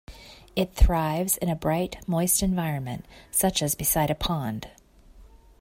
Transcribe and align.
It 0.55 0.73
thrives 0.73 1.37
in 1.37 1.47
a 1.47 1.55
bright, 1.55 1.99
moist 2.07 2.41
environment, 2.41 3.05
such 3.29 3.61
as 3.61 3.75
beside 3.75 4.09
a 4.09 4.15
pond. 4.15 4.67